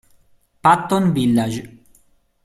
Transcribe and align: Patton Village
Patton 0.63 1.13
Village 1.13 1.61